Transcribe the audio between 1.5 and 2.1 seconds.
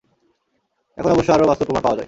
প্রমাণ পাওয়া যায়।